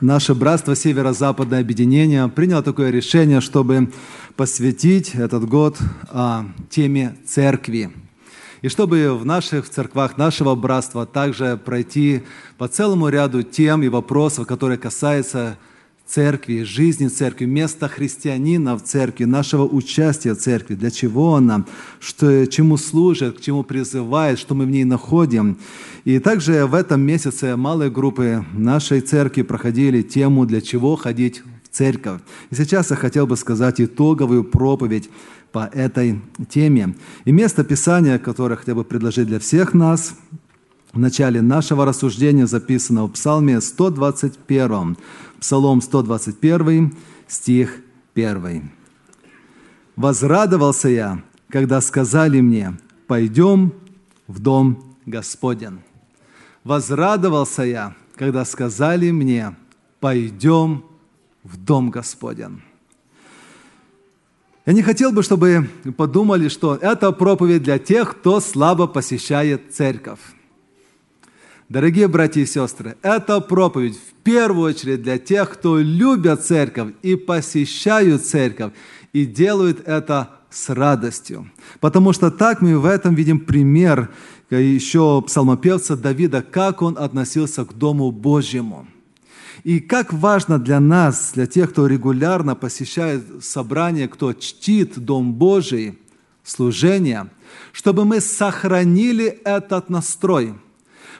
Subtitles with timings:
[0.00, 3.92] наше братство Северо-Западное объединение приняло такое решение, чтобы
[4.36, 5.78] посвятить этот год
[6.10, 7.90] а, теме церкви.
[8.62, 12.22] И чтобы в наших церквах нашего братства также пройти
[12.56, 15.58] по целому ряду тем и вопросов, которые касаются
[16.08, 21.64] церкви, жизни церкви, места христианина в церкви, нашего участия в церкви, для чего она,
[22.00, 25.58] что, чему служит, к чему призывает, что мы в ней находим.
[26.04, 31.76] И также в этом месяце малые группы нашей церкви проходили тему «Для чего ходить в
[31.76, 32.22] церковь?».
[32.50, 35.10] И сейчас я хотел бы сказать итоговую проповедь
[35.52, 36.94] по этой теме.
[37.26, 40.14] И место Писания, которое хотел бы предложить для всех нас–
[40.98, 44.96] в начале нашего рассуждения записано в Псалме 121,
[45.38, 46.92] Псалом 121,
[47.28, 47.76] стих
[48.16, 48.68] 1.
[49.94, 52.76] «Возрадовался я, когда сказали мне,
[53.06, 53.74] пойдем
[54.26, 55.82] в дом Господен.
[56.64, 59.54] Возрадовался я, когда сказали мне,
[60.00, 60.82] пойдем
[61.44, 62.60] в дом Господен».
[64.66, 70.18] Я не хотел бы, чтобы подумали, что это проповедь для тех, кто слабо посещает церковь.
[71.68, 77.14] Дорогие братья и сестры, это проповедь в первую очередь для тех, кто любят церковь и
[77.14, 78.72] посещают церковь,
[79.12, 81.50] и делают это с радостью.
[81.80, 84.08] Потому что так мы в этом видим пример
[84.48, 88.88] еще псалмопевца Давида, как он относился к Дому Божьему.
[89.62, 95.98] И как важно для нас, для тех, кто регулярно посещает собрание, кто чтит Дом Божий,
[96.42, 97.28] служение,
[97.72, 100.54] чтобы мы сохранили этот настрой–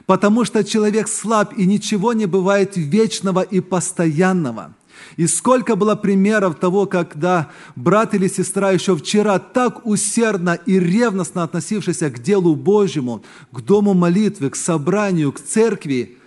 [0.09, 4.73] потому что человек слаб, и ничего не бывает вечного и постоянного.
[5.17, 11.43] И сколько было примеров того, когда брат или сестра еще вчера так усердно и ревностно
[11.43, 16.17] относившийся к делу Божьему, к дому молитвы, к собранию, к церкви,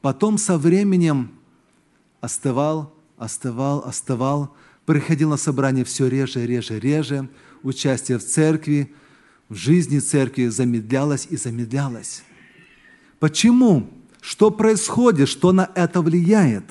[0.00, 1.30] потом со временем
[2.20, 7.28] остывал, остывал, остывал, приходил на собрание все реже, реже, реже,
[7.62, 8.92] участие в церкви,
[9.48, 12.24] в жизни церкви замедлялось и замедлялось.
[13.20, 13.90] Почему?
[14.20, 15.28] Что происходит?
[15.28, 16.64] Что на это влияет?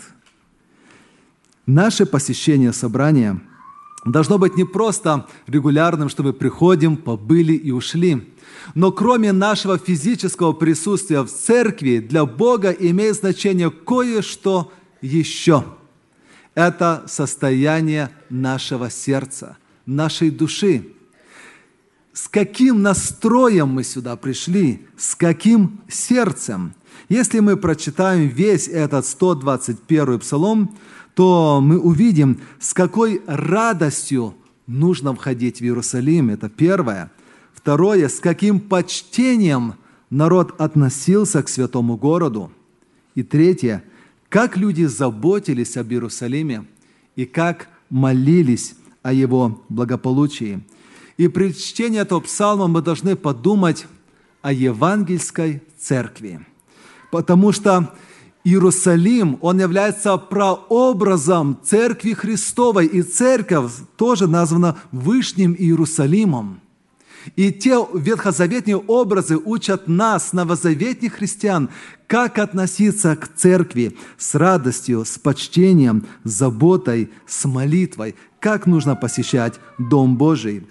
[1.66, 3.40] Наше посещение собрания
[4.04, 8.34] должно быть не просто регулярным, чтобы приходим, побыли и ушли.
[8.74, 14.72] Но кроме нашего физического присутствия в церкви, для Бога имеет значение кое-что
[15.02, 15.64] еще.
[16.56, 20.94] Это состояние нашего сердца, нашей души
[22.22, 26.74] с каким настроем мы сюда пришли, с каким сердцем.
[27.08, 30.76] Если мы прочитаем весь этот 121 псалом,
[31.14, 34.36] то мы увидим, с какой радостью
[34.68, 36.30] нужно входить в Иерусалим.
[36.30, 37.10] Это первое.
[37.54, 39.76] Второе, с каким почтением
[40.10, 42.52] народ относился к святому городу.
[43.16, 43.82] И третье,
[44.28, 46.66] как люди заботились об Иерусалиме
[47.16, 50.62] и как молились о его благополучии–
[51.20, 53.86] и при чтении этого псалма мы должны подумать
[54.42, 56.40] о евангельской церкви.
[57.12, 57.94] Потому что
[58.46, 66.62] Иерусалим, он является прообразом Церкви Христовой, и Церковь тоже названа Вышним Иерусалимом.
[67.36, 71.70] И те ветхозаветные образы учат нас, новозаветных христиан,
[72.08, 79.60] как относиться к церкви с радостью, с почтением, с заботой, с молитвой, как нужно посещать
[79.78, 80.64] Дом Божий.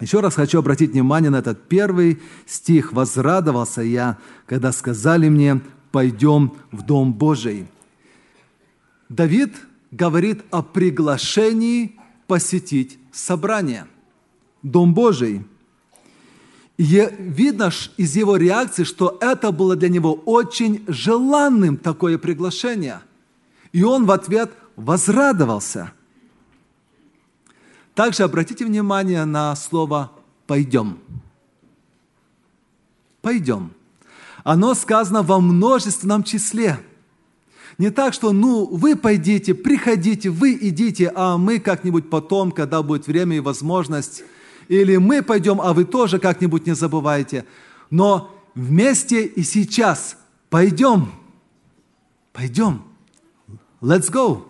[0.00, 2.92] Еще раз хочу обратить внимание на этот первый стих.
[2.92, 7.66] «Возрадовался я, когда сказали мне, пойдем в Дом Божий».
[9.08, 9.54] Давид
[9.90, 11.96] говорит о приглашении
[12.26, 13.86] посетить собрание,
[14.62, 15.46] Дом Божий.
[16.76, 23.00] И видно из его реакции, что это было для него очень желанным такое приглашение.
[23.72, 25.92] И он в ответ возрадовался–
[27.96, 30.12] также обратите внимание на слово
[30.46, 30.98] «пойдем».
[33.22, 33.72] «Пойдем».
[34.44, 36.78] Оно сказано во множественном числе.
[37.78, 43.08] Не так, что «ну, вы пойдите, приходите, вы идите, а мы как-нибудь потом, когда будет
[43.08, 44.22] время и возможность».
[44.68, 47.44] Или мы пойдем, а вы тоже как-нибудь не забывайте.
[47.90, 50.16] Но вместе и сейчас
[50.50, 51.12] пойдем.
[52.32, 52.82] Пойдем.
[53.80, 54.42] Let's go.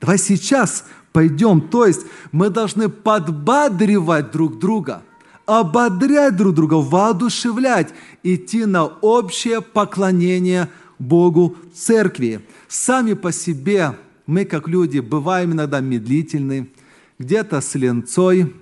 [0.00, 0.84] Давай сейчас
[1.14, 1.60] пойдем.
[1.60, 2.02] То есть
[2.32, 5.02] мы должны подбадривать друг друга,
[5.46, 7.94] ободрять друг друга, воодушевлять,
[8.24, 10.68] идти на общее поклонение
[10.98, 12.44] Богу церкви.
[12.66, 13.96] Сами по себе
[14.26, 16.68] мы, как люди, бываем иногда медлительны,
[17.20, 18.52] где-то с ленцой,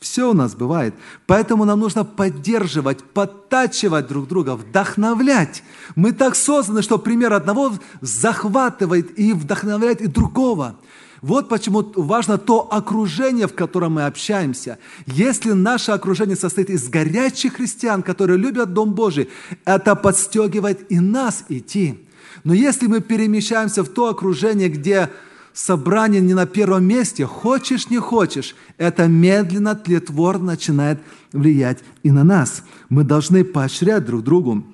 [0.00, 0.94] Все у нас бывает.
[1.26, 5.62] Поэтому нам нужно поддерживать, подтачивать друг друга, вдохновлять.
[5.94, 10.76] Мы так созданы, что пример одного захватывает и вдохновляет и другого.
[11.22, 14.78] Вот почему важно то окружение, в котором мы общаемся.
[15.06, 19.28] Если наше окружение состоит из горячих христиан, которые любят Дом Божий,
[19.64, 22.06] это подстегивает и нас идти.
[22.44, 25.10] Но если мы перемещаемся в то окружение, где
[25.52, 31.00] собрание не на первом месте, хочешь, не хочешь, это медленно, тлетворно начинает
[31.32, 32.62] влиять и на нас.
[32.88, 34.64] Мы должны поощрять друг другу.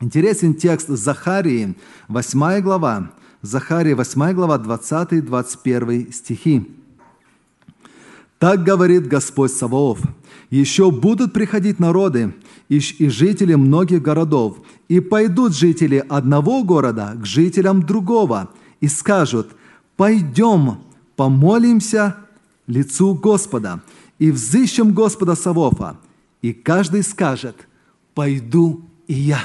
[0.00, 1.76] Интересен текст Захарии,
[2.08, 3.10] 8 глава,
[3.44, 6.66] Захария, 8 глава, 20-21 стихи.
[8.38, 10.00] Так говорит Господь Саваоф,
[10.50, 12.34] еще будут приходить народы
[12.68, 14.58] и, жители многих городов,
[14.88, 18.50] и пойдут жители одного города к жителям другого,
[18.80, 19.48] и скажут–
[19.96, 20.78] пойдем,
[21.16, 22.16] помолимся
[22.66, 23.82] лицу Господа
[24.18, 25.98] и взыщем Господа Савофа.
[26.42, 27.68] И каждый скажет,
[28.14, 29.40] пойду и я.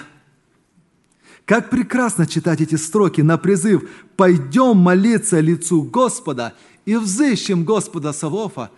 [1.50, 6.54] Как прекрасно читать эти строки на призыв «Пойдем молиться лицу Господа
[6.86, 8.69] и взыщем Господа Савофа».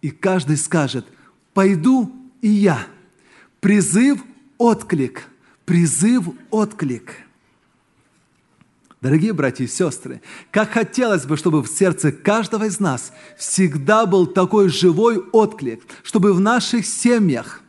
[0.00, 1.04] И каждый скажет
[1.52, 2.10] «Пойду
[2.40, 2.86] и я».
[3.60, 4.24] Призыв–
[4.56, 5.26] отклик.
[5.66, 7.12] Призыв– отклик.
[9.02, 14.26] Дорогие братья и сестры, как хотелось бы, чтобы в сердце каждого из нас всегда был
[14.26, 17.60] такой живой отклик, чтобы в наших семьях,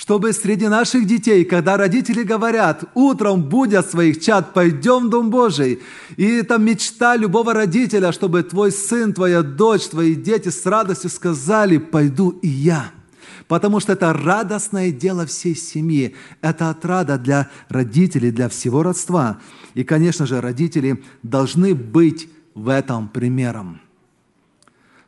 [0.00, 5.82] чтобы среди наших детей, когда родители говорят, утром будят своих чад, пойдем в Дом Божий,
[6.16, 11.76] и это мечта любого родителя, чтобы твой сын, твоя дочь, твои дети с радостью сказали,
[11.76, 12.92] пойду и я–
[13.46, 16.14] потому что это радостное дело всей семьи.
[16.40, 19.40] Это отрада для родителей, для всего родства.
[19.74, 23.80] И, конечно же, родители должны быть в этом примером.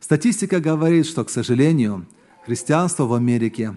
[0.00, 2.04] Статистика говорит, что, к сожалению,
[2.44, 3.76] христианство в Америке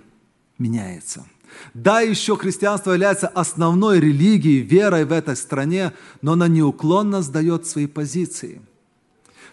[0.57, 1.25] меняется.
[1.73, 7.87] Да, еще христианство является основной религией, верой в этой стране, но она неуклонно сдает свои
[7.87, 8.61] позиции.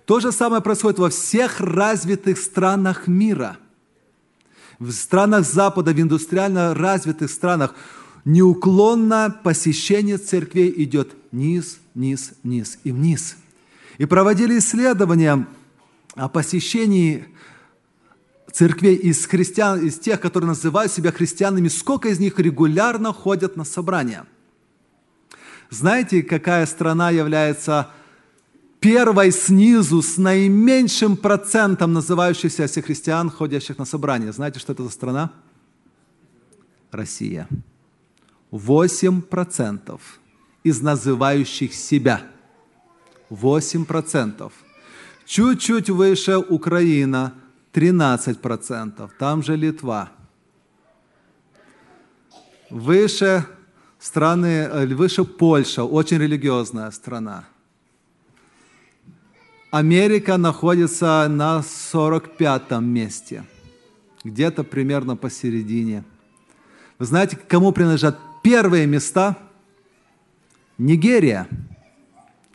[0.05, 3.57] То же самое происходит во всех развитых странах мира–
[4.83, 7.75] в странах Запада, в индустриально развитых странах,
[8.25, 13.37] неуклонно посещение церквей идет низ, низ, низ и вниз.
[13.99, 15.47] И проводили исследования
[16.15, 17.27] о посещении
[18.53, 23.65] церквей из христиан, из тех, которые называют себя христианами, сколько из них регулярно ходят на
[23.65, 24.27] собрания.
[25.71, 27.91] Знаете, какая страна является
[28.79, 34.33] первой снизу с наименьшим процентом называющихся христиан, ходящих на собрание.
[34.33, 35.33] Знаете, что это за страна?
[36.91, 37.49] Россия.
[38.51, 40.01] 8%
[40.63, 42.23] из называющих себя.
[43.31, 44.53] 8%.
[45.25, 47.33] Чуть-чуть выше Украина,
[47.73, 49.11] 13%.
[49.19, 50.11] Там же Литва.
[52.71, 53.47] Выше
[53.99, 57.45] страны, э, выше Польша, очень религиозная страна.
[59.71, 63.45] Америка находится на 45-м месте,
[64.23, 66.05] где-то примерно посередине.
[66.99, 69.39] Вы знаете, кому принадлежат первые места?
[70.77, 71.49] Нигерия.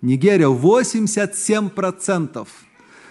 [0.01, 2.47] Нигерия 87%.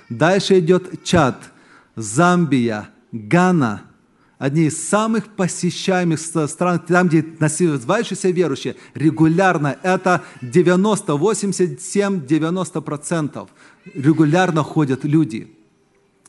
[0.08, 1.52] Дальше идет Чад,
[1.96, 3.82] Замбия, Гана–
[4.38, 13.48] одни из самых посещаемых стран, там, где называющиеся верующие регулярно, это 90, 87, 90%
[13.94, 15.52] регулярно ходят люди.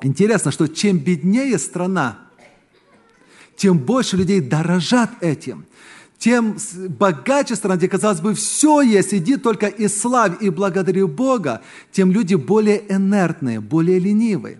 [0.01, 2.19] Интересно, что чем беднее страна,
[3.55, 5.65] тем больше людей дорожат этим.
[6.19, 6.57] Тем
[6.89, 12.11] богаче страна, где, казалось бы, все есть, иди только и славь, и благодари Бога, тем
[12.11, 14.59] люди более инертные, более ленивые.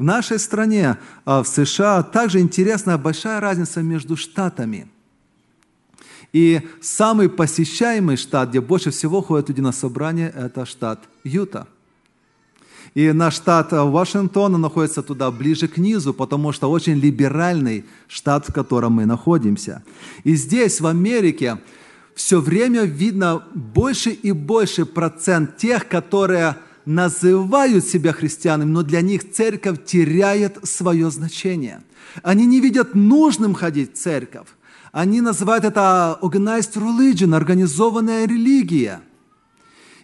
[0.00, 4.88] В нашей стране, а, в США, также интересная большая разница между штатами.
[6.32, 11.66] И самый посещаемый штат, где больше всего ходят люди на собрания, это штат Юта.
[12.94, 18.54] И наш штат Вашингтона находится туда ближе к низу, потому что очень либеральный штат, в
[18.54, 19.82] котором мы находимся.
[20.24, 21.58] И здесь, в Америке,
[22.14, 26.56] все время видно больше и больше процент тех, которые
[26.90, 31.82] называют себя христианами, но для них церковь теряет свое значение.
[32.22, 34.48] Они не видят нужным ходить в церковь.
[34.90, 39.02] Они называют это organized religion, организованная религия.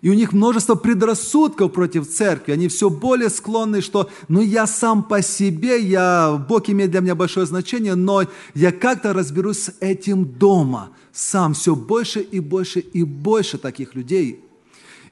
[0.00, 2.52] И у них множество предрассудков против церкви.
[2.52, 7.16] Они все более склонны, что ну я сам по себе, я, Бог имеет для меня
[7.16, 8.22] большое значение, но
[8.54, 10.90] я как-то разберусь с этим дома.
[11.12, 14.44] Сам все больше и больше и больше таких людей.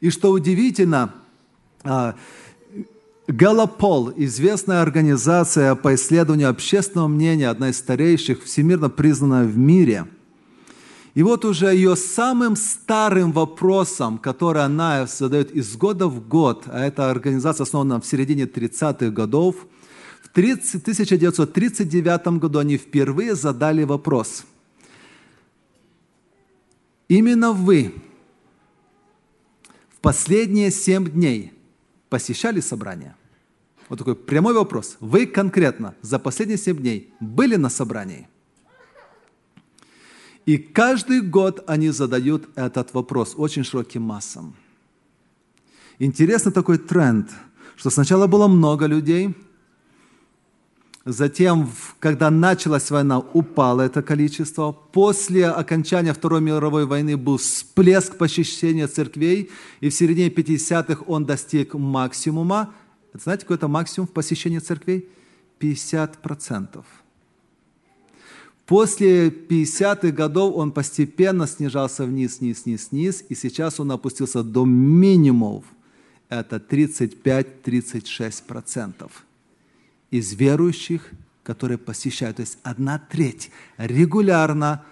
[0.01, 1.15] И что удивительно–
[3.27, 10.07] Галапол, известная организация по исследованию общественного мнения, одна из старейших, всемирно признанная в мире.
[11.15, 16.85] И вот уже ее самым старым вопросом, который она задает из года в год, а
[16.85, 19.55] эта организация основана в середине 30-х годов,
[20.23, 24.45] в 30, 1939 году они впервые задали вопрос.
[27.09, 27.95] Именно вы
[29.97, 31.53] в последние семь дней
[32.15, 33.17] посещали собрание?
[33.89, 34.97] Вот такой прямой вопрос.
[35.01, 38.29] Вы конкретно за последние семь дней были на собрании?
[40.47, 44.55] И каждый год они задают этот вопрос очень широким массам.
[45.99, 47.33] Интересный такой тренд,
[47.75, 49.35] что сначала было много людей,
[51.07, 51.71] Затем,
[52.01, 54.73] когда началась война, упало это количество.
[54.73, 61.75] После окончания Второй мировой войны был всплеск посещения церквей, и в середине 50-х он достиг
[61.75, 62.73] максимума.
[63.13, 65.07] Знаете, какой это максимум в посещении церквей?
[65.61, 66.83] 50%.
[68.65, 74.65] После 50-х годов он постепенно снижался вниз, вниз, вниз, вниз, и сейчас он опустился до
[74.65, 75.65] минимумов.
[76.31, 79.11] Это 35-36%
[80.15, 81.11] из верующих,
[81.43, 84.85] которые посещают, то есть одна треть регулярно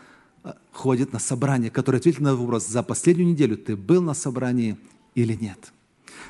[0.43, 4.77] э, ходит на собрание, которые ответили на вопрос, за последнюю неделю ты был на собрании
[5.15, 5.73] или нет.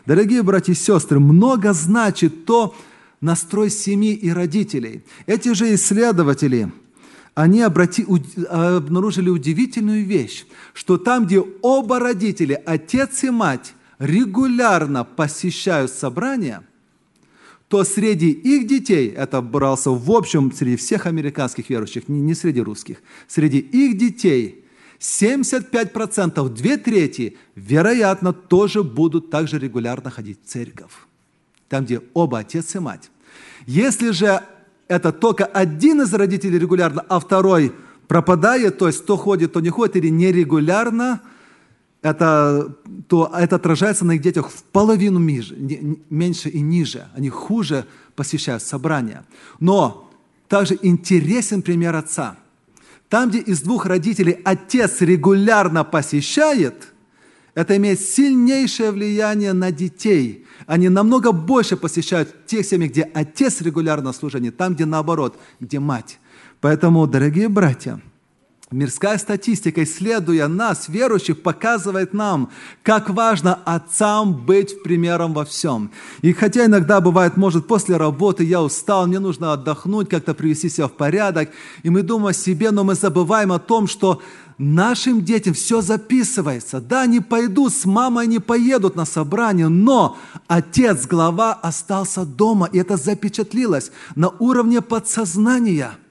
[0.05, 2.75] Дорогие братья и сестры, много значит то
[3.23, 5.05] настрой семьи и родителей.
[5.25, 6.71] Эти же исследователи,
[7.35, 8.05] они обрати,
[8.51, 10.45] обнаружили удивительную вещь,
[10.75, 16.63] что там, где оба родителя, отец и мать, регулярно посещают собрания–
[17.73, 22.99] то среди их детей, это брался в общем среди всех американских верующих, не среди русских,
[23.27, 24.67] среди их детей
[25.01, 30.93] 75%, две трети, вероятно, тоже будут также регулярно ходить в церковь.
[31.71, 33.11] Там, где оба отец и мать.
[33.65, 34.43] Если же
[34.87, 37.73] это только один из родителей регулярно, а второй
[38.07, 41.23] пропадает, то есть то ходит, то не ходит, или нерегулярно–
[42.03, 42.77] это,
[43.09, 45.57] то это отражается на их детях в половину ниже,
[46.11, 47.09] меньше и ниже.
[47.15, 49.25] Они хуже посещают собрания.
[49.61, 50.11] Но
[50.49, 52.37] также интересен пример отца.
[53.09, 56.93] Там, где из двух родителей отец регулярно посещает,
[57.55, 60.47] это имеет сильнейшее влияние на детей.
[60.67, 66.19] Они намного больше посещают тех семьях, где отец регулярно служит, там, где наоборот, где мать.
[66.61, 68.01] Поэтому, дорогие братья,
[68.73, 72.51] Мирская статистика, исследуя нас, верующих, показывает нам,
[72.83, 75.91] как важно отцам быть примером во всем.
[76.23, 80.89] И хотя иногда бывает, может, после работы я устал, мне нужно отдохнуть, как-то привести себя
[80.89, 81.51] в порядок,
[81.83, 84.23] и мы думаем о себе, но мы забываем о том, что
[84.57, 86.81] нашим детям все записывается.
[86.81, 92.79] Да, они пойдут с мамой, не поедут на собрание, но отец, глава, остался дома, и
[92.79, 95.93] это запечатлилось на уровне подсознания–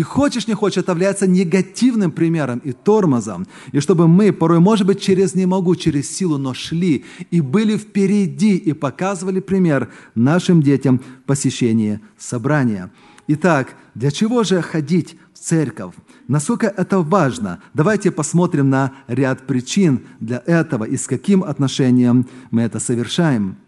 [0.00, 3.46] и хочешь не хочешь, это является негативным примером и тормозом.
[3.70, 7.76] И чтобы мы порой, может быть, через не могу, через силу, но шли и были
[7.76, 12.90] впереди и показывали пример нашим детям посещения собрания.
[13.28, 15.92] Итак, для чего же ходить в церковь?
[16.28, 17.60] Насколько это важно?
[17.74, 23.58] Давайте посмотрим на ряд причин для этого и с каким отношением мы это совершаем.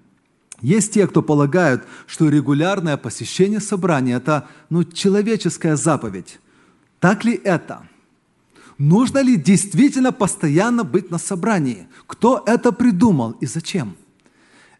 [0.63, 6.39] Есть те, кто полагают, что регулярное посещение собрания– это ну, человеческая заповедь.
[7.01, 7.83] Так ли это?
[8.79, 11.89] Нужно ли действительно постоянно быть на собрании?
[12.07, 13.97] Кто это придумал и зачем?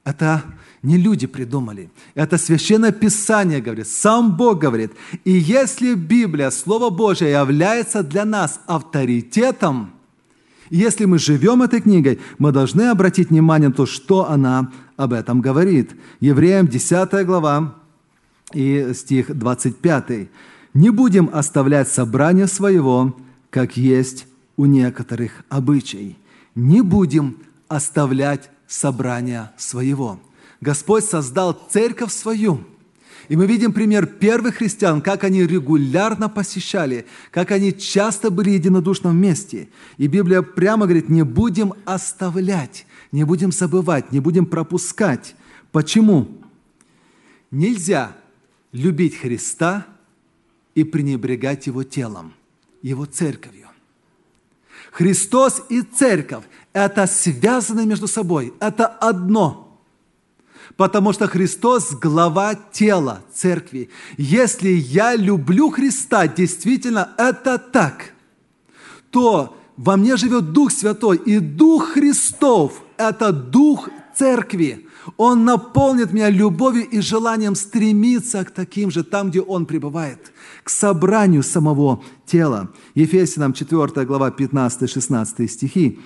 [0.05, 0.45] Это
[0.83, 1.91] не люди придумали.
[2.15, 4.93] Это Священное Писание говорит, сам Бог говорит.
[5.25, 9.93] И если Библия, Слово Божье является для нас авторитетом,
[10.71, 15.41] если мы живем этой книгой, мы должны обратить внимание на то, что она об этом
[15.41, 15.93] говорит.
[16.21, 17.75] Евреям 10 глава
[18.53, 20.29] и стих 25.
[20.75, 23.17] «Не будем оставлять собрание своего,
[23.51, 26.17] как есть у некоторых обычай.
[26.55, 30.21] Не будем оставлять собрание своего».
[30.61, 32.65] Господь создал церковь свою–
[33.29, 39.11] и мы видим пример первых христиан, как они регулярно посещали, как они часто были единодушно
[39.11, 39.69] вместе.
[39.97, 45.37] И Библия прямо говорит, не будем оставлять не будем забывать, не будем пропускать.
[45.71, 46.27] Почему?
[47.51, 48.17] Нельзя
[48.73, 49.87] любить Христа
[50.75, 52.33] и пренебрегать Его телом,
[52.81, 53.69] Его церковью.
[54.91, 59.69] Христос и церковь– это связаны между собой, это одно–
[60.77, 63.91] Потому что Христос– глава тела церкви.
[64.17, 68.15] Если я люблю Христа, действительно это так,
[69.11, 74.87] то во мне живет Дух Святой, и Дух Христов– это Дух Церкви.
[75.17, 80.33] Он наполнит меня любовью и желанием стремиться к таким же, там, где Он пребывает,
[80.63, 82.71] к собранию самого тела.
[82.95, 86.01] Ефесянам 4 глава 15-16 стихи.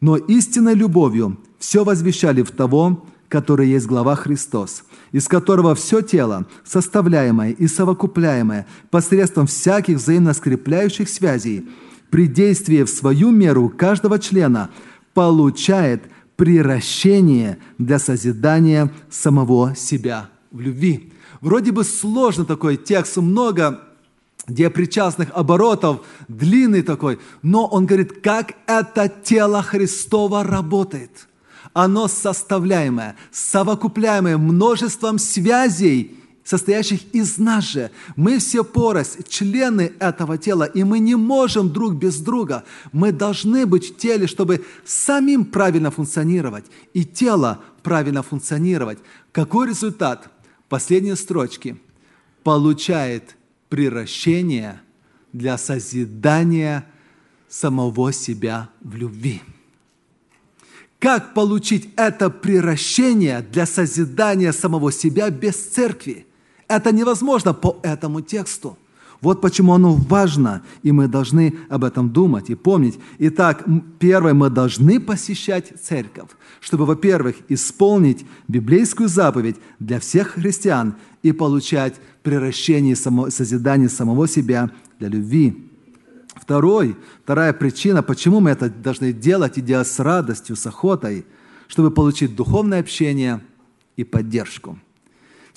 [0.00, 6.46] «Но истинной любовью все возвещали в того, который есть глава Христос, из которого все тело,
[6.64, 11.68] составляемое и совокупляемое посредством всяких взаимно скрепляющих связей,
[12.10, 14.70] при действии в свою меру каждого члена
[15.14, 16.04] получает–
[16.38, 21.12] приращение для созидания самого себя в любви.
[21.40, 23.80] Вроде бы сложно такой текст, много
[24.46, 31.28] где причастных оборотов, длинный такой, но он говорит, как это тело Христова работает.
[31.74, 36.16] Оно составляемое, совокупляемое множеством связей,
[36.48, 37.90] состоящих из нас же.
[38.16, 42.64] Мы все порость, члены этого тела, и мы не можем друг без друга.
[42.90, 46.64] Мы должны быть в теле, чтобы самим правильно функционировать,
[46.94, 48.98] и тело правильно функционировать.
[49.30, 50.30] Какой результат?
[50.70, 51.76] Последние строчки.
[52.44, 53.36] Получает
[53.68, 54.80] приращение
[55.34, 56.86] для созидания
[57.46, 59.42] самого себя в любви.
[60.98, 66.24] Как получить это приращение для созидания самого себя без церкви?
[66.68, 68.76] Это невозможно по этому тексту.
[69.20, 73.00] Вот почему оно важно, и мы должны об этом думать и помнить.
[73.18, 73.64] Итак,
[73.98, 76.28] первое, мы должны посещать церковь,
[76.60, 80.94] чтобы, во-первых, исполнить библейскую заповедь для всех христиан
[81.24, 84.70] и получать превращение, само, созидание самого себя
[85.00, 85.68] для любви.
[86.36, 91.26] Второй, вторая причина, почему мы это должны делать и делать с радостью, с охотой,
[91.66, 93.40] чтобы получить духовное общение
[93.96, 94.78] и поддержку–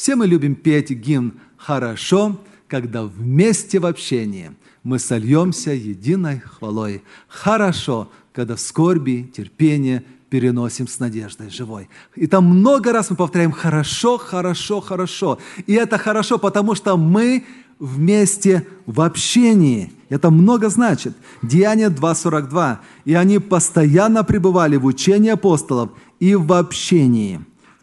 [0.02, 4.50] все мы любим петь гимн «Хорошо, когда вместе в общении
[4.82, 7.04] мы сольемся единой хвалой.
[7.28, 11.88] Хорошо, когда в скорби, терпение переносим с надеждой живой.
[12.16, 15.38] И там много раз мы повторяем «хорошо, хорошо, хорошо».
[15.68, 17.46] И это хорошо, потому что мы
[17.78, 19.94] вместе в общении.
[20.10, 21.16] Это много значит.
[21.44, 22.78] Деяние 2.42.
[23.06, 27.42] «И они постоянно пребывали в учении апостолов и в общении»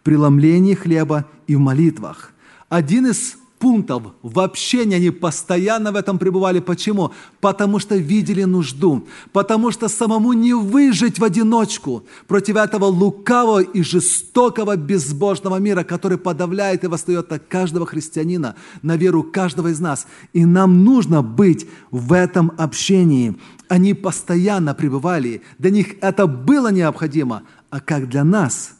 [0.08, 2.32] преломлении хлеба и в молитвах.
[2.70, 6.60] Один из пунктов в общении, они постоянно в этом пребывали.
[6.60, 7.12] Почему?
[7.42, 13.82] Потому что видели нужду, потому что самому не выжить в одиночку против этого лукавого и
[13.82, 20.06] жестокого безбожного мира, который подавляет и восстает от каждого христианина, на веру каждого из нас.
[20.32, 23.36] И нам нужно быть в этом общении.
[23.68, 28.72] Они постоянно пребывали, для них это было необходимо, а как для нас–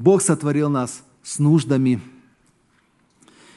[0.00, 2.00] Бог сотворил нас с нуждами.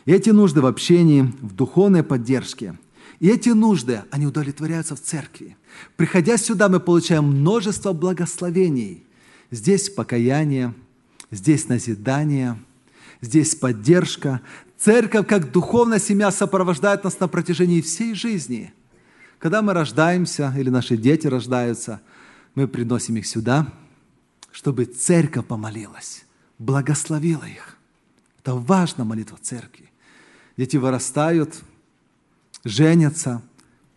[0.04, 2.78] И эти нужды в общении, в духовной поддержке.
[3.22, 5.56] И эти нужды, они удовлетворяются в церкви.
[5.96, 9.06] Приходя сюда, мы получаем множество благословений.
[9.52, 10.74] Здесь покаяние,
[11.32, 12.60] здесь назидание,
[13.22, 14.42] здесь поддержка.
[14.78, 18.74] Церковь, как духовная семья, сопровождает нас на протяжении всей жизни.
[19.40, 22.02] Когда мы рождаемся или наши дети рождаются,
[22.54, 23.72] мы приносим их сюда,
[24.52, 26.26] чтобы церковь помолилась
[26.64, 27.78] благословила их.
[28.40, 29.92] Это важная молитва церкви.
[30.58, 31.62] Дети вырастают,
[32.64, 33.42] женятся,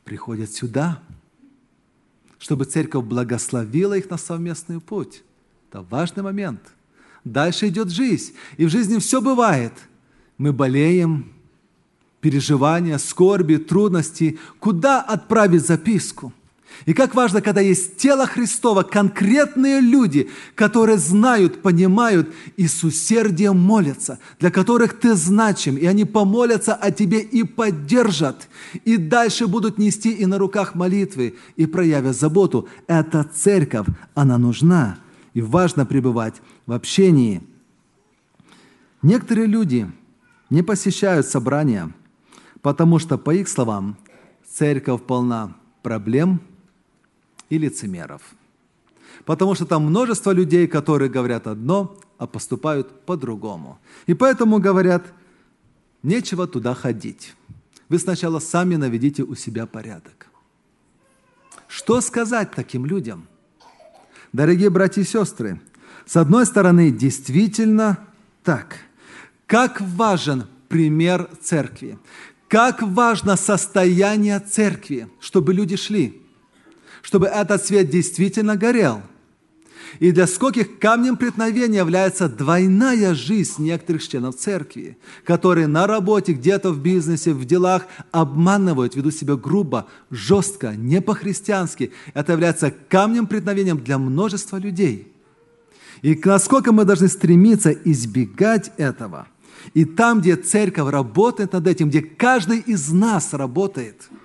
[0.05, 1.03] приходят сюда,
[2.39, 5.23] чтобы церковь благословила их на совместный путь.
[5.69, 6.61] Это важный момент.
[7.25, 8.35] Дальше идет жизнь.
[8.57, 9.73] И в жизни все бывает.
[10.39, 11.33] Мы болеем,
[12.21, 14.39] переживания, скорби, трудности.
[14.61, 16.33] Куда отправить записку?
[16.85, 23.59] И как важно, когда есть тело Христова, конкретные люди, которые знают, понимают и с усердием
[23.59, 28.49] молятся, для которых ты значим, и они помолятся о тебе и поддержат,
[28.85, 32.69] и дальше будут нести и на руках молитвы, и проявят заботу.
[32.87, 34.99] Эта церковь, она нужна,
[35.35, 36.35] и важно пребывать
[36.67, 37.43] в общении.
[39.03, 39.91] Некоторые люди
[40.51, 41.93] не посещают собрания,
[42.61, 43.97] потому что, по их словам,
[44.49, 46.41] церковь полна проблем–
[47.51, 48.23] и лицемеров.
[49.25, 53.79] Потому что там множество людей, которые говорят одно, а поступают по-другому.
[54.07, 55.07] И поэтому говорят,
[56.03, 57.35] нечего туда ходить.
[57.89, 60.27] Вы сначала сами наведите у себя порядок.
[61.69, 63.27] Что сказать таким людям?
[64.33, 65.61] Дорогие братья и сестры,
[66.05, 67.99] с одной стороны, действительно
[68.45, 68.77] так.
[69.47, 71.99] Как важен пример церкви.
[72.49, 76.23] Как важно состояние церкви, чтобы люди шли–
[77.07, 79.01] чтобы этот свет действительно горел.
[80.01, 86.73] И для скольких камнем преткновения является двойная жизнь некоторых членов церкви, которые на работе, где-то
[86.73, 91.93] в бизнесе, в делах обманывают, ведут себя грубо, жестко, не по-христиански.
[92.13, 95.13] Это является камнем преткновением для множества людей.
[96.03, 99.29] И насколько мы должны стремиться избегать этого.
[99.75, 104.09] И там, где церковь работает над этим, где каждый из нас работает–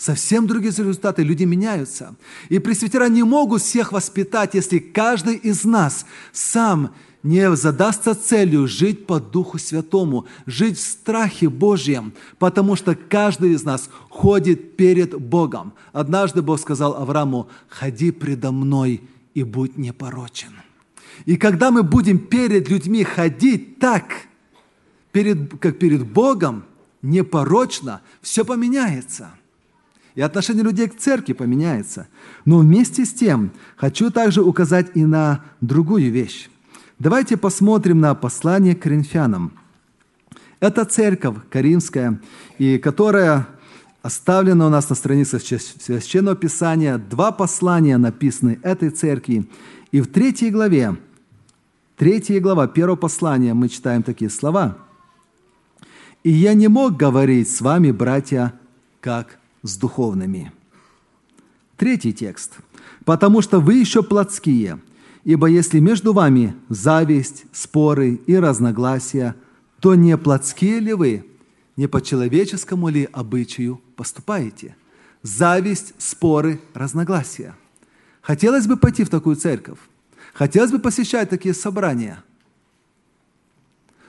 [0.00, 2.14] совсем другие результаты, люди меняются.
[2.48, 9.06] И пресвитера не могут всех воспитать, если каждый из нас сам не задастся целью жить
[9.06, 15.74] по Духу Святому, жить в страхе Божьем, потому что каждый из нас ходит перед Богом.
[15.92, 19.02] Однажды Бог сказал Аврааму, ходи предо мной
[19.34, 20.52] и будь непорочен.
[21.26, 24.04] И когда мы будем перед людьми ходить так,
[25.12, 26.64] перед, как перед Богом,
[27.02, 29.34] непорочно, все поменяется–
[30.14, 32.08] и отношение людей к церкви поменяется.
[32.44, 36.48] Но вместе с тем хочу также указать и на другую вещь.
[36.98, 39.52] Давайте посмотрим на послание к коринфянам.
[40.60, 42.20] Это церковь коринфская,
[42.58, 43.48] и которая
[44.02, 46.98] оставлена у нас на странице Священного Писания.
[46.98, 49.48] Два послания написаны этой церкви.
[49.92, 50.96] И в третьей главе,
[51.96, 54.78] третья глава первого послания мы читаем такие слова.
[56.22, 58.52] «И я не мог говорить с вами, братья,
[59.00, 60.52] как с духовными.
[61.76, 62.58] Третий текст.
[63.04, 64.80] «Потому что вы еще плотские,
[65.24, 69.34] ибо если между вами зависть, споры и разногласия,
[69.80, 71.24] то не плотские ли вы,
[71.76, 74.76] не по человеческому ли обычаю поступаете?
[75.22, 77.54] Зависть, споры, разногласия.
[78.20, 79.78] Хотелось бы пойти в такую церковь,
[80.34, 82.22] хотелось бы посещать такие собрания.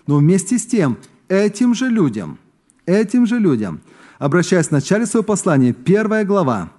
[0.08, 0.98] Но вместе с тем,
[1.30, 2.38] этим же людям,
[2.86, 3.80] этим же людям–
[4.22, 6.72] обращаясь в начале своего послания, первая глава,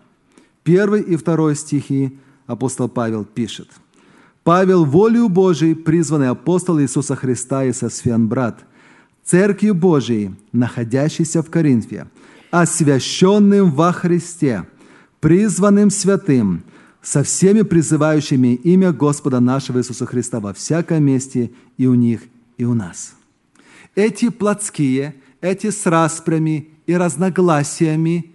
[0.63, 3.69] первый и второй стихи, апостол Павел пишет.
[4.45, 8.65] «Павел, волею Божией, призванный апостол Иисуса Христа и Сосфен брат,
[9.25, 12.07] Церкви Божией, находящейся в Коринфе,
[12.53, 14.65] освященным во Христе,
[15.19, 16.63] призванным святым,
[17.03, 22.21] со всеми призывающими имя Господа нашего Иисуса Христа во всяком месте и у них,
[22.57, 23.15] и у нас».
[23.97, 28.33] Эти плотские, эти с распрями, и разногласиями,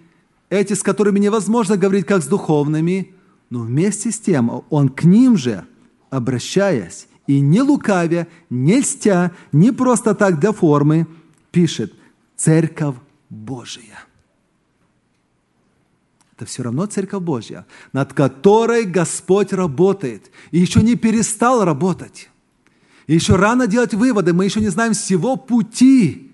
[0.50, 3.14] эти, с которыми невозможно говорить как с духовными,
[3.50, 5.66] но вместе с тем он к ним же,
[6.10, 11.08] обращаясь, и не лукавя, не льстя, не просто так для формы,
[11.52, 11.94] пишет
[12.36, 12.96] «Церковь
[13.30, 14.08] Божия».
[16.38, 22.30] Это все равно Церковь Божья, над которой Господь работает и еще не перестал работать.
[23.08, 26.27] И еще рано делать выводы, мы еще не знаем всего пути,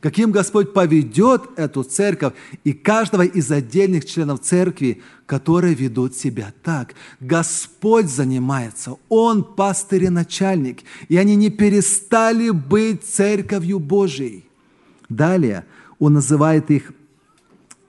[0.00, 2.34] каким Господь поведет эту церковь
[2.64, 6.94] и каждого из отдельных членов церкви, которые ведут себя так.
[7.20, 14.46] Господь занимается, Он пастырь и начальник, и они не перестали быть церковью Божией.
[15.08, 15.66] Далее
[15.98, 16.92] Он называет их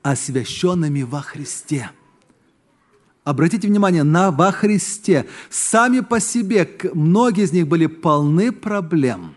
[0.03, 1.91] освященными во Христе.
[3.23, 5.27] Обратите внимание на во Христе.
[5.49, 9.35] Сами по себе многие из них были полны проблем.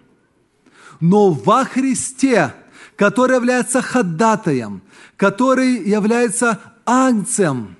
[1.00, 2.54] Но во Христе
[2.96, 4.82] который является ходатаем,
[5.16, 7.76] который является агнцем,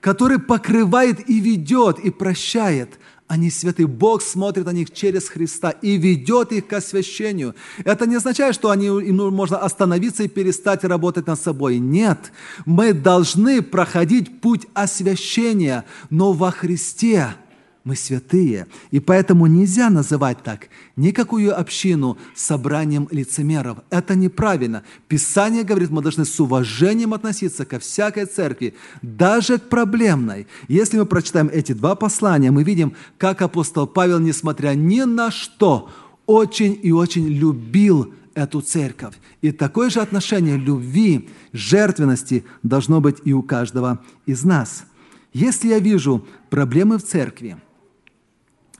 [0.00, 2.98] который покрывает и ведет, и прощает.
[3.28, 3.86] Они святые.
[3.86, 7.54] Бог смотрит на них через Христа и ведет их к освящению.
[7.84, 11.78] Это не означает, что они, им можно остановиться и перестать работать над собой.
[11.78, 12.32] Нет.
[12.66, 17.34] Мы должны проходить путь освящения, но во Христе–
[17.84, 23.78] мы святые, и поэтому нельзя называть так никакую общину собранием лицемеров.
[23.88, 24.82] Это неправильно.
[25.08, 30.46] Писание говорит, мы должны с уважением относиться ко всякой церкви, даже к проблемной.
[30.68, 35.90] Если мы прочитаем эти два послания, мы видим, как апостол Павел, несмотря ни на что,
[36.26, 39.14] очень и очень любил эту церковь.
[39.40, 44.84] И такое же отношение любви, жертвенности должно быть и у каждого из нас.
[45.32, 47.56] Если я вижу проблемы в церкви,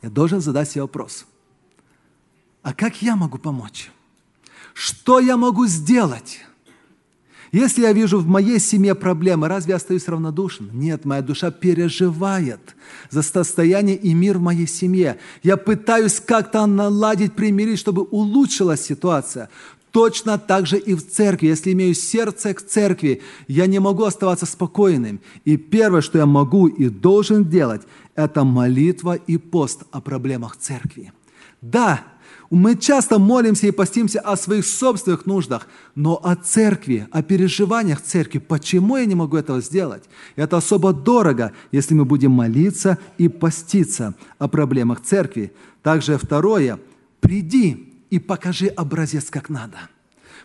[0.03, 1.27] я должен задать себе вопрос.
[2.63, 3.91] А как я могу помочь?
[4.75, 6.41] Что я могу сделать?
[7.53, 10.71] Если я вижу в моей семье проблемы, разве я остаюсь равнодушен?
[10.73, 12.77] Нет, моя душа переживает
[13.11, 15.19] за состояние и мир в моей семье.
[15.43, 19.51] Я пытаюсь как-то наладить, примирить, чтобы улучшилась ситуация.
[19.91, 21.49] Точно так же и в церкви.
[21.49, 25.21] Если имею сердце к церкви, я не могу оставаться спокойным.
[25.45, 27.83] И первое, что я могу и должен делать,
[28.15, 31.13] это молитва и пост о проблемах церкви.
[31.61, 32.05] Да,
[32.51, 38.39] Мы часто молимся и постимся о своих собственных нуждах, но о церкви, о переживаниях церкви.
[38.39, 40.03] Почему я не могу этого сделать?
[40.35, 45.53] Это особо дорого, если мы будем молиться и поститься о проблемах церкви.
[45.85, 46.81] Также второе.
[47.21, 49.79] Приди и покажи образец, как надо–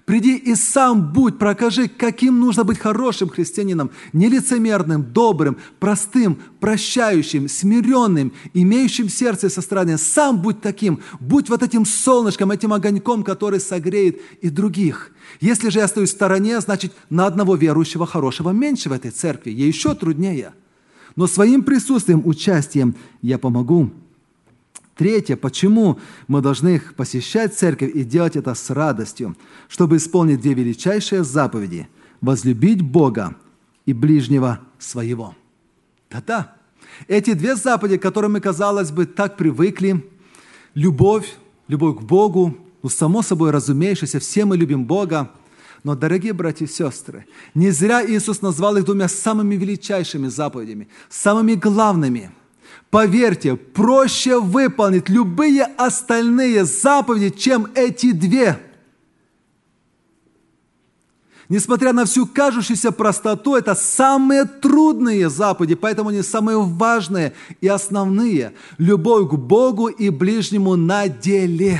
[0.05, 8.31] Приди и сам будь, прокажи, каким нужно быть хорошим христианином, нелицемерным, добрым, простым, прощающим, смиренным,
[8.53, 9.97] имеющим сердце и сострадание.
[9.97, 15.11] Сам будь таким, будь вот этим солнышком, этим огоньком, который согреет и других.
[15.41, 19.49] Если же я стою в стороне, значит, на одного верующего хорошего меньше в этой церкви,
[19.49, 20.53] ей еще труднее.
[21.15, 23.89] Но своим присутствием, участием я помогу
[24.95, 29.35] Третье, почему мы должны посещать церковь и делать это с радостью,
[29.67, 31.89] чтобы исполнить две величайшие заповеди–
[32.21, 33.35] возлюбить Бога
[33.85, 35.35] и ближнего своего.
[36.09, 36.55] Да-да,
[37.07, 40.03] эти две заповеди, к которым мы, казалось бы, так привыкли,
[40.73, 41.35] любовь,
[41.67, 45.31] любовь к Богу, ну, само собой разумеющееся, все мы любим Бога,
[45.83, 51.53] но, дорогие братья и сестры, не зря Иисус назвал их двумя самыми величайшими заповедями, самыми
[51.55, 52.31] главными–
[52.89, 58.57] Поверьте, проще выполнить любые остальные заповеди, чем эти две.
[61.49, 68.53] Несмотря на всю кажущуюся простоту, это самые трудные заповеди, поэтому они самые важные и основные.
[68.77, 71.79] Любовь к Богу и ближнему на деле,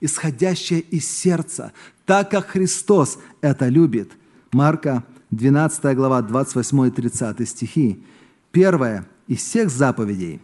[0.00, 1.72] исходящая из сердца,
[2.06, 4.12] так как Христос это любит.
[4.52, 8.04] Марка 12 глава 28 и 30 стихи.
[8.52, 10.40] Первое– из всех заповедей.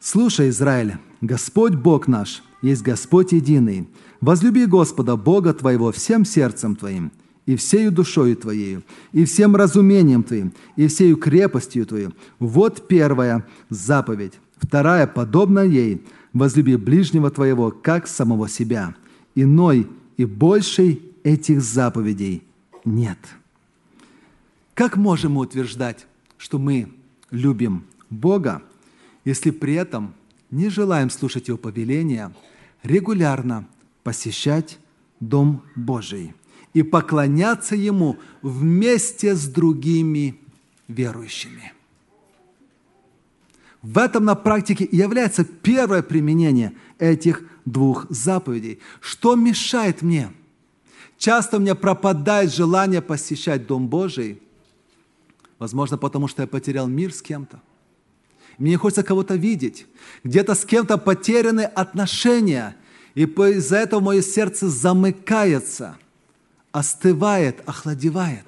[0.00, 3.88] Слушай, Израиль, Господь Бог наш, есть Господь единый.
[4.20, 7.12] Возлюби Господа Бога твоего всем сердцем твоим,
[7.44, 12.12] и всею душою твоею, и всем разумением твоим, и всею крепостью твою.
[12.38, 14.34] Вот первая заповедь.
[14.58, 18.94] Вторая, подобно ей, возлюби ближнего твоего, как самого себя.
[19.34, 22.42] Иной и большей этих заповедей
[22.84, 23.18] нет.
[24.74, 26.88] Как можем мы утверждать, что мы
[27.30, 28.62] любим Бога,
[29.24, 30.14] если при этом
[30.50, 32.32] не желаем слушать Его повеления,
[32.82, 33.66] регулярно
[34.02, 34.78] посещать
[35.20, 36.34] Дом Божий
[36.74, 40.38] и поклоняться Ему вместе с другими
[40.88, 41.72] верующими.
[43.82, 48.80] В этом на практике является первое применение этих двух заповедей.
[49.00, 50.32] Что мешает мне?
[51.18, 54.42] Часто у меня пропадает желание посещать Дом Божий,
[55.58, 57.60] возможно, потому что я потерял мир с кем-то–
[58.58, 59.86] мне хочется кого-то видеть.
[60.24, 62.76] Где-то с кем-то потеряны отношения.
[63.14, 65.96] И из-за этого мое сердце замыкается,
[66.72, 68.46] остывает, охладевает.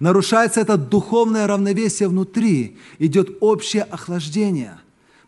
[0.00, 2.78] Нарушается это духовное равновесие внутри.
[2.98, 4.78] Идет общее охлаждение.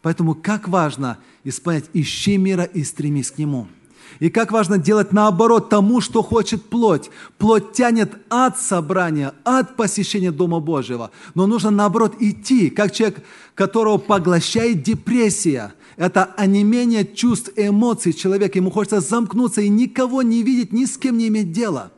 [0.03, 3.69] Поэтому как важно исполнять «Ищи мира и стремись к нему».
[4.18, 7.11] И как важно делать наоборот тому, что хочет плоть.
[7.38, 11.11] Плоть тянет от собрания, от посещения Дома Божьего.
[11.35, 15.73] Но нужно наоборот идти, как человек, которого поглощает депрессия.
[15.96, 18.59] Это онемение чувств и эмоций человека.
[18.59, 21.90] Ему хочется замкнуться и никого не видеть, ни с кем не иметь дела.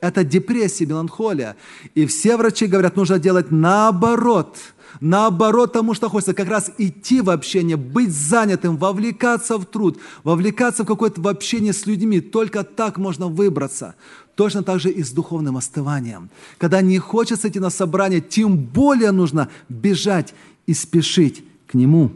[0.00, 1.56] Это депрессия, меланхолия.
[1.94, 4.56] И все врачи говорят, нужно делать наоборот–
[5.04, 10.84] Наоборот тому, что хочется как раз идти в общение, быть занятым, вовлекаться в труд, вовлекаться
[10.84, 12.20] в какое-то общение с людьми.
[12.20, 13.96] Только так можно выбраться.
[14.36, 16.30] Точно так же и с духовным остыванием.
[16.56, 20.34] Когда не хочется идти на собрание, тем более нужно бежать
[20.66, 22.12] и спешить к нему.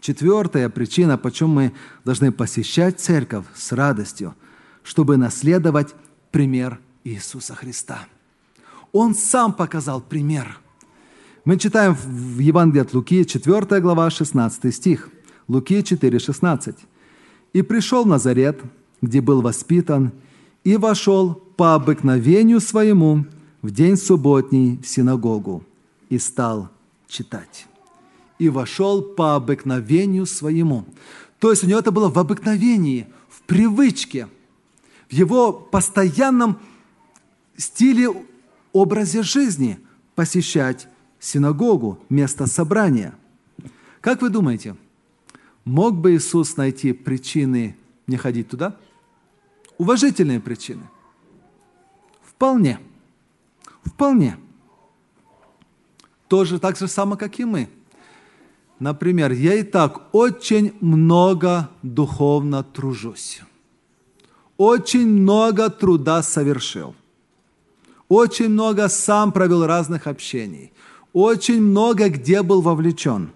[0.00, 1.72] Четвертая причина, почему мы
[2.04, 4.34] должны посещать церковь с радостью,
[4.82, 5.94] чтобы наследовать
[6.32, 8.00] пример Иисуса Христа.
[8.90, 10.58] Он сам показал пример–
[11.44, 15.10] мы читаем в Евангелии от Луки, 4 глава, 16 стих.
[15.46, 16.74] Луки 4, 16.
[17.52, 18.62] «И пришел в Назарет,
[19.02, 20.12] где был воспитан,
[20.64, 23.26] и вошел по обыкновению своему
[23.60, 25.62] в день субботний в синагогу
[26.08, 26.70] и стал
[27.08, 27.66] читать».
[28.38, 30.86] И вошел по обыкновению своему.
[31.38, 34.28] То есть у него это было в обыкновении, в привычке,
[35.10, 36.58] в его постоянном
[37.56, 38.08] стиле,
[38.72, 39.78] образе жизни
[40.14, 40.88] посещать
[41.24, 43.14] синагогу, место собрания.
[44.00, 44.76] Как вы думаете,
[45.64, 48.76] мог бы Иисус найти причины не ходить туда?
[49.78, 50.82] Уважительные причины.
[52.22, 52.78] Вполне.
[53.84, 54.36] Вполне.
[56.28, 57.70] Тоже так же само, как и мы.
[58.78, 63.40] Например, я и так очень много духовно тружусь.
[64.58, 66.94] Очень много труда совершил.
[68.08, 70.74] Очень много сам провел разных общений
[71.14, 73.30] очень много где был вовлечен.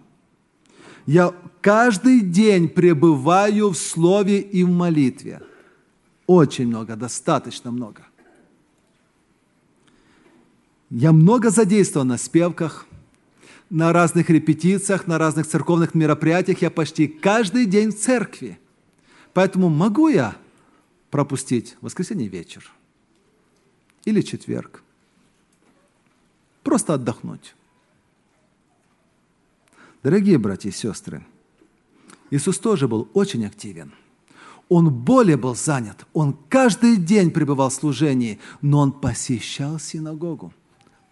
[1.07, 5.41] Я каждый день пребываю в слове и в молитве.
[6.27, 8.03] Очень много, достаточно много.
[10.91, 12.87] Я много задействован на спевках,
[13.71, 16.61] на разных репетициях, на разных церковных мероприятиях.
[16.61, 18.59] Я почти каждый день в церкви.
[19.35, 20.37] Поэтому могу я
[21.11, 22.71] пропустить воскресенье вечер
[24.05, 24.83] или четверг.
[26.63, 27.55] Просто отдохнуть.
[30.03, 31.27] Дорогие братья и сестры,
[32.31, 33.93] Иисус тоже был очень активен.
[34.69, 36.07] Он более был занят.
[36.13, 40.53] Он каждый день пребывал в служении, но он посещал синагогу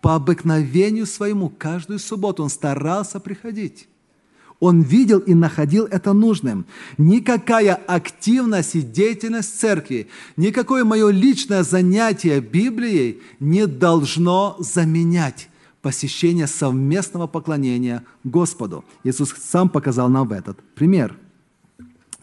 [0.07, 3.89] по обыкновению своему каждую субботу он старался приходить.
[4.61, 6.65] Он видел и находил это нужным.
[6.97, 15.49] Никакая активность и деятельность церкви, никакое мое личное занятие Библией не должно заменять
[15.83, 18.85] посещение совместного поклонения Господу.
[19.05, 21.17] Иисус сам показал нам в этот пример.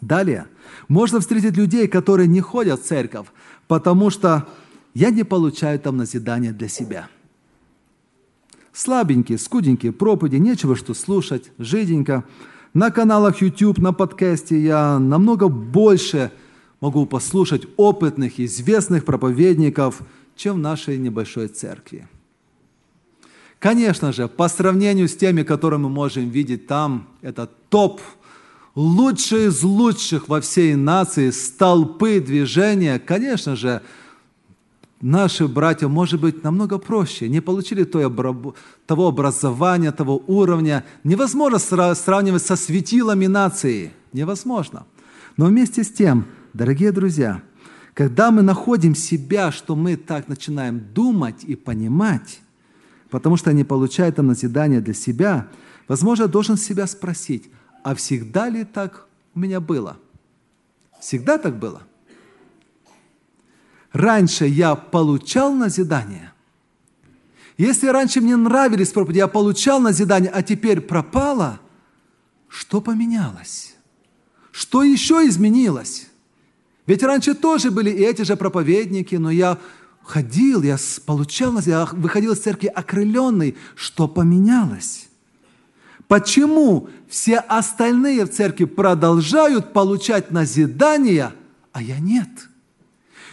[0.01, 0.47] Далее,
[0.87, 3.27] можно встретить людей, которые не ходят в церковь,
[3.67, 4.47] потому что
[4.93, 7.07] я не получаю там назидания для себя–
[8.73, 12.23] Слабенькие, скуденькие проповеди, нечего что слушать, жиденько.
[12.73, 16.31] На каналах YouTube, на подкасте я намного больше
[16.81, 20.01] могу послушать опытных, известных проповедников,
[20.35, 22.07] чем в нашей небольшой церкви.
[23.63, 28.01] Конечно же, по сравнению с теми, которые мы можем видеть там, это топ,
[28.75, 33.81] лучшие из лучших во всей нации, столпы движения, конечно же,
[34.99, 40.83] наши братья, может быть, намного проще, не получили того образования, того уровня.
[41.05, 43.93] Невозможно сравнивать со светилами нации.
[44.11, 44.85] Невозможно.
[45.37, 47.41] Но вместе с тем, дорогие друзья,
[47.93, 52.41] когда мы находим себя, что мы так начинаем думать и понимать,
[53.13, 55.47] потому что не получают там назидания для себя,
[55.87, 57.51] возможно, должен себя спросить,
[57.83, 59.97] а всегда ли так у меня было?
[60.99, 61.83] Всегда так было?–
[63.93, 66.33] раньше я получал назидание,
[67.55, 71.59] если раньше мне нравились проповеди, я получал назидание, а теперь пропало,
[72.47, 73.75] что поменялось?
[74.51, 76.07] Что еще изменилось?
[76.87, 79.59] Ведь раньше тоже были и эти же проповедники, но я
[80.03, 83.55] ходил, я получал я выходил из церкви окрыленный.
[83.75, 85.07] Что поменялось?
[86.07, 91.33] Почему все остальные в церкви продолжают получать назидания,
[91.71, 92.29] а я нет?–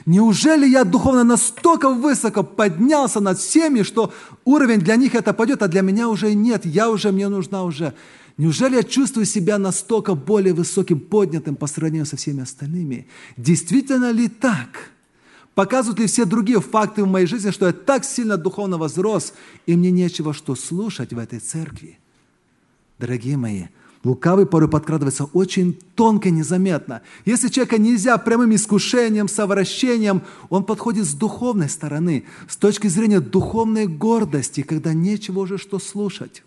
[0.07, 4.13] Неужели я духовно настолько высоко поднялся над всеми, что
[4.45, 7.95] уровень для них это пойдет, а для меня уже нет, я уже, мне нужна уже.
[8.37, 13.07] Неужели я чувствую себя настолько более высоким, поднятым по сравнению со всеми остальными?
[13.37, 14.91] Действительно ли так?
[15.55, 19.35] Показывают ли все другие факты в моей жизни, что я так сильно духовно возрос,
[19.67, 21.99] и мне нечего что слушать в этой церкви?
[22.99, 23.65] Дорогие мои,
[24.03, 27.03] Лукавый порой подкрадывается очень тонко, незаметно.
[27.27, 33.87] Если человека нельзя прямым искушением, совращением, он подходит с духовной стороны, с точки зрения духовной
[33.87, 36.43] гордости, когда нечего уже что слушать.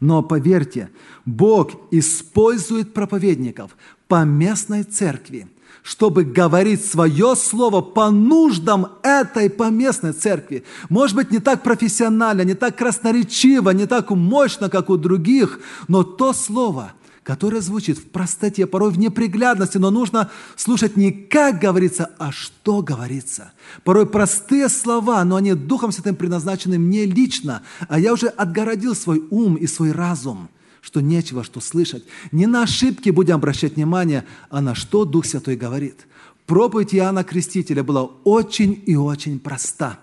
[0.00, 0.88] Но поверьте,
[1.26, 3.76] Бог использует проповедников
[4.08, 5.48] по местной церкви–
[5.86, 10.64] чтобы говорить свое слово по нуждам этой поместной церкви.
[10.88, 16.02] Может быть, не так профессионально, не так красноречиво, не так мощно, как у других, но
[16.02, 22.10] то слово, которое звучит в простоте, порой в неприглядности, но нужно слушать не как говорится,
[22.18, 23.52] а что говорится.
[23.84, 29.22] Порой простые слова, но они Духом Святым предназначены мне лично, а я уже отгородил свой
[29.30, 30.48] ум и свой разум–
[30.80, 32.04] что нечего что слышать.
[32.32, 36.06] Не на ошибки будем обращать внимание, а на что Дух Святой говорит.
[36.46, 39.98] Проповедь Иоанна Крестителя была очень и очень проста.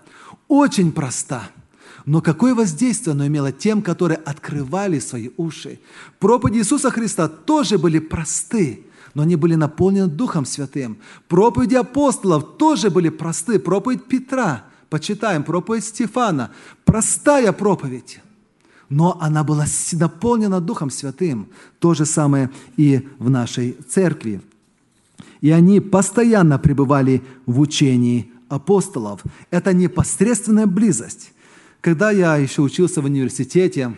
[0.48, 1.50] Очень проста.
[2.04, 5.80] Но какое воздействие оно имело тем, которые открывали свои уши.
[6.18, 8.84] Проповеди Иисуса Христа тоже были просты,
[9.14, 10.98] но они были наполнены Духом Святым.
[11.28, 13.58] Проповеди апостолов тоже были просты.
[13.58, 16.50] Проповедь Петра, почитаем, проповедь Стефана.
[16.84, 18.20] Простая проповедь
[18.88, 21.48] но она была наполнена Духом Святым.
[21.78, 24.40] То же самое и в нашей церкви.
[25.40, 29.22] И они постоянно пребывали в учении апостолов.
[29.50, 31.32] Это непосредственная близость.
[31.80, 33.94] Когда я еще учился в университете,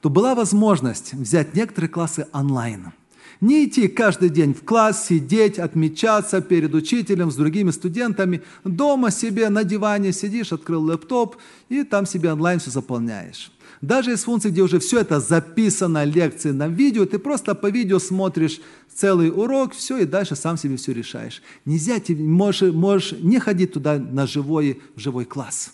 [0.00, 2.92] то была возможность взять некоторые классы онлайн–
[3.40, 8.42] не идти каждый день в класс, сидеть, отмечаться перед учителем с другими студентами.
[8.64, 11.36] Дома себе на диване сидишь, открыл лэптоп
[11.70, 13.50] и там себе онлайн все заполняешь.
[13.80, 17.98] Даже из функций, где уже все это записано, лекции на видео, ты просто по видео
[17.98, 18.60] смотришь
[18.94, 21.42] целый урок, все, и дальше сам себе все решаешь.
[21.64, 25.72] Нельзя, ты можешь, можешь не ходить туда на живой, в живой класс.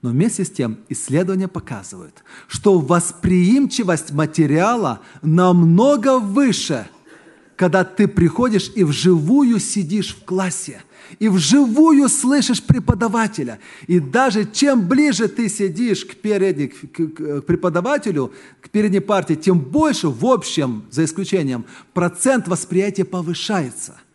[0.00, 6.88] Но вместе с тем исследования показывают, что восприимчивость материала намного выше,
[7.56, 10.82] когда ты приходишь и вживую сидишь в классе,
[11.18, 13.58] и вживую слышишь преподавателя.
[13.86, 19.58] И даже чем ближе ты сидишь к, передней, к, к преподавателю, к передней партии, тем
[19.58, 24.00] больше в общем, за исключением, процент восприятия повышается–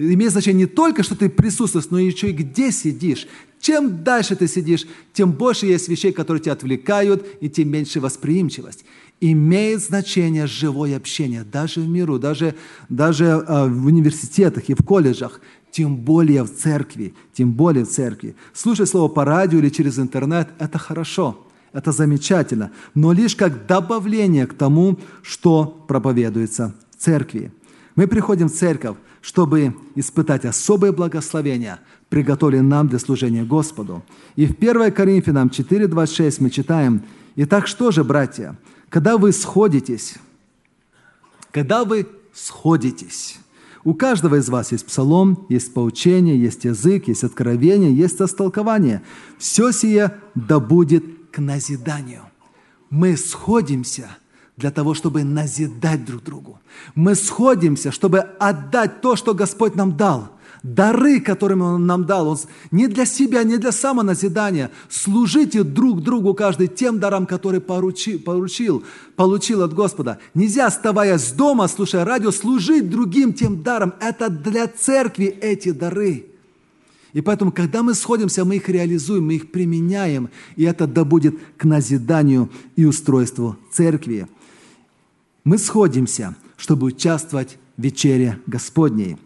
[0.00, 3.26] имеет значение не только, что ты присутствуешь, но еще и где сидишь.
[3.60, 8.84] Чем дальше ты сидишь, тем больше есть вещей, которые тебя отвлекают, и тем меньше восприимчивость.
[9.20, 12.54] Имеет значение живое общение, даже в миру, даже,
[12.88, 18.34] даже э, в университетах и в колледжах, тем более в церкви, тем более в церкви.
[18.52, 24.46] Слушать слово по радио или через интернет– это хорошо, это замечательно, но лишь как добавление
[24.46, 27.52] к тому, что проповедуется в церкви.
[27.94, 34.02] Мы приходим в церковь, чтобы испытать особое благословение, приготовленное нам для служения Господу.
[34.36, 37.02] И в 1 Коринфянам 4.26 мы читаем,
[37.36, 38.56] «Итак, что же, братья,
[38.88, 40.14] когда вы сходитесь,
[41.52, 43.38] когда вы сходитесь,
[43.84, 49.02] у каждого из вас есть псалом, есть поучение, есть язык, есть откровение, есть растолкование.
[49.38, 52.22] Все сие да будет к назиданию.
[52.90, 54.08] Мы сходимся–
[54.60, 56.60] для того, чтобы назидать друг другу.
[56.94, 60.30] Мы сходимся, чтобы отдать то, что Господь нам дал.
[60.62, 62.38] Дары, которыми Он нам дал, Он
[62.70, 64.70] не для себя, не для самоназидания.
[64.88, 68.84] Служите друг другу каждый тем даром, который поручил, поручил,
[69.16, 70.18] получил от Господа.
[70.34, 73.94] Нельзя, оставаясь дома, слушая радио, служить другим тем даром.
[74.00, 76.26] Это для церкви эти дары.
[77.12, 81.36] И поэтому, когда мы сходимся, мы их реализуем, мы их применяем, и это да будет
[81.56, 84.28] к назиданию и устройству церкви
[85.44, 89.16] мы сходимся, чтобы участвовать в вечере Господней.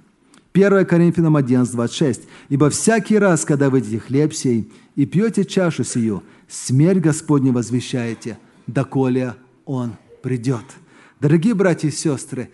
[0.54, 2.22] 1 Коринфянам 11, 26.
[2.48, 8.38] «Ибо всякий раз, когда вы едите хлеб сей и пьете чашу сию, смерть Господню возвещаете,
[8.68, 9.34] доколе
[9.64, 10.64] Он придет».
[11.20, 12.50] Дорогие братья и сестры,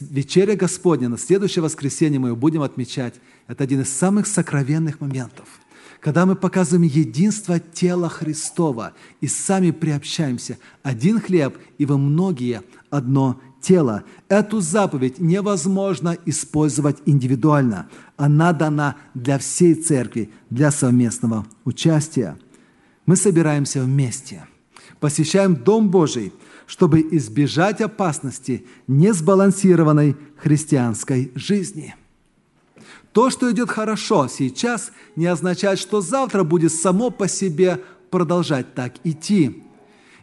[0.00, 3.14] вечеря Господня на следующее воскресенье мы будем отмечать.
[3.48, 5.48] Это один из самых сокровенных моментов–
[6.02, 10.58] когда мы показываем единство тела Христова и сами приобщаемся.
[10.82, 14.04] Один хлеб, и вы многие одно тело.
[14.28, 17.88] Эту заповедь невозможно использовать индивидуально.
[18.16, 22.36] Она дана для всей церкви, для совместного участия.
[23.06, 24.44] Мы собираемся вместе,
[25.00, 26.32] посещаем Дом Божий,
[26.66, 31.94] чтобы избежать опасности несбалансированной христианской жизни–
[33.12, 38.94] то, что идет хорошо сейчас, не означает, что завтра будет само по себе продолжать так
[39.04, 39.62] идти.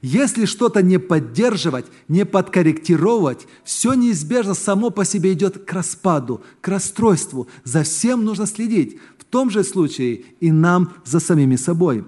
[0.02, 6.68] Если что-то не поддерживать, не подкорректировать, все неизбежно само по себе идет к распаду, к
[6.68, 7.47] расстройству.
[7.64, 8.97] За всем нужно следить.
[9.18, 12.06] В том же случае и нам за самими собой.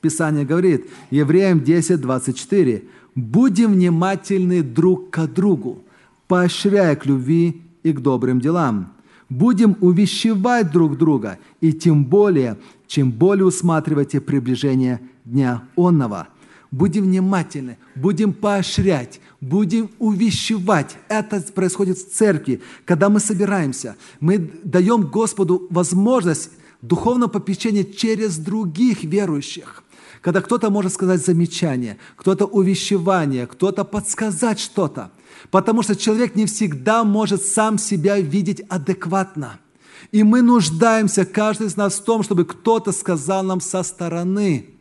[0.00, 5.82] Писание говорит, Евреям 10, 24, «Будем внимательны друг к другу,
[6.28, 8.92] поощряя к любви и к добрым делам»
[9.28, 12.56] будем увещевать друг друга, и тем более,
[12.86, 16.28] чем более усматривайте приближение Дня Онного.
[16.70, 20.96] Будем внимательны, будем поощрять, будем увещевать.
[21.08, 23.96] Это происходит в церкви, когда мы собираемся.
[24.20, 26.50] Мы даем Господу возможность
[26.82, 29.82] духовного попечения через других верующих.
[30.20, 35.10] Когда кто-то может сказать замечание, кто-то увещевание, кто-то подсказать что-то–
[35.50, 39.58] Потому что человек не всегда может сам себя видеть адекватно.
[40.12, 44.75] И мы нуждаемся, каждый из нас, в том, чтобы кто-то сказал нам со стороны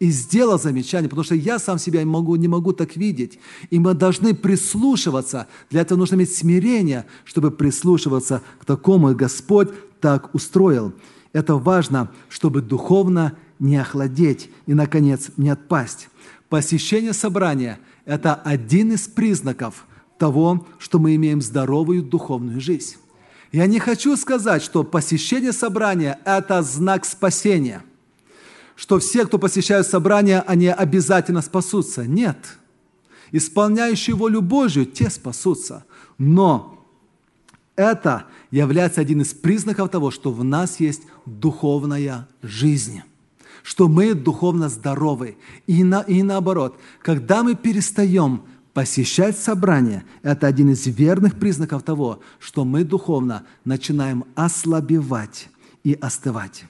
[0.00, 3.38] и сделал замечание, потому что я сам себя могу, не могу так видеть.
[3.68, 5.46] И мы должны прислушиваться.
[5.68, 9.14] Для этого нужно иметь смирение, чтобы прислушиваться к такому.
[9.14, 9.68] Господь
[10.00, 10.94] так устроил.
[11.34, 16.08] Это важно, чтобы духовно не охладеть и, наконец, не отпасть.
[16.48, 19.86] Посещение собрания– это один из признаков
[20.18, 22.96] того, что мы имеем здоровую духовную жизнь.
[23.52, 27.82] Я не хочу сказать, что посещение собрания– это знак спасения,
[28.80, 32.06] что все, кто посещают собрание, они обязательно спасутся.
[32.06, 32.56] Нет.
[33.30, 35.84] Исполняющие волю Божью, те спасутся.
[36.16, 36.82] Но
[37.76, 43.02] это является один из признаков того, что в нас есть духовная жизнь
[43.62, 45.36] что мы духовно здоровы.
[45.66, 52.20] И, на, и наоборот, когда мы перестаем посещать собрания, это один из верных признаков того,
[52.38, 55.50] что мы духовно начинаем ослабевать
[55.84, 56.64] и остывать.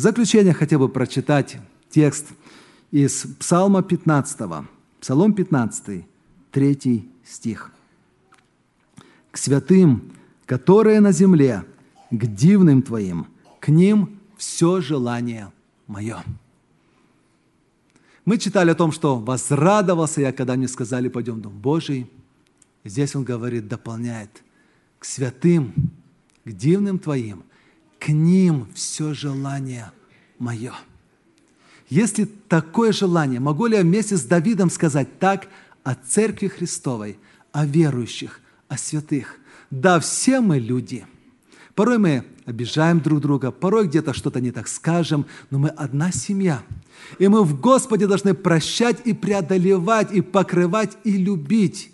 [0.00, 1.58] В заключение хотел бы прочитать
[1.90, 2.28] текст
[2.90, 4.64] из Псалма 15,
[4.98, 6.06] Псалом 15,
[6.52, 7.70] 3 стих.
[9.30, 10.10] «К святым,
[10.46, 11.66] которые на земле,
[12.10, 13.26] к дивным Твоим,
[13.60, 15.52] к ним все желание
[15.86, 16.24] мое.
[18.24, 22.10] Мы читали о том, что возрадовался я, когда мне сказали, пойдем в Дом Божий.
[22.84, 24.30] Здесь он говорит, дополняет,
[24.98, 25.74] к святым,
[26.46, 27.44] к дивным Твоим,
[28.00, 29.92] к ним все желание
[30.38, 30.72] мое.
[31.88, 35.48] Если такое желание, могу ли я вместе с Давидом сказать так
[35.84, 37.18] о Церкви Христовой,
[37.52, 39.36] о верующих, о святых?
[39.70, 41.06] Да, все мы люди.
[41.74, 46.62] Порой мы обижаем друг друга, порой где-то что-то не так скажем, но мы одна семья.
[47.18, 51.89] И мы в Господе должны прощать и преодолевать, и покрывать, и любить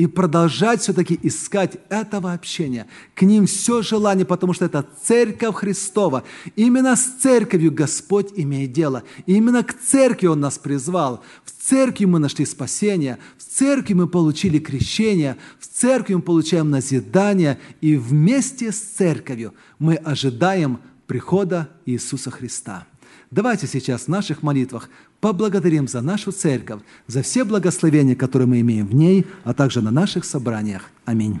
[0.00, 2.86] и продолжать все-таки искать этого общения.
[3.14, 6.24] К ним все желание, потому что это Церковь Христова.
[6.56, 9.02] Именно с Церковью Господь имеет дело.
[9.26, 11.22] И именно к Церкви Он нас призвал.
[11.44, 17.58] В Церкви мы нашли спасение, в Церкви мы получили крещение, в Церкви мы получаем назидание,
[17.82, 22.86] и вместе с Церковью мы ожидаем прихода Иисуса Христа.
[23.30, 28.88] Давайте сейчас в наших молитвах поблагодарим за нашу церковь, за все благословения, которые мы имеем
[28.88, 30.90] в ней, а также на наших собраниях.
[31.04, 31.40] Аминь.